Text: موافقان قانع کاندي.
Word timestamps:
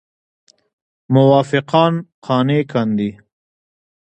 موافقان 1.15 1.93
قانع 2.25 2.57
کاندي. 2.71 3.11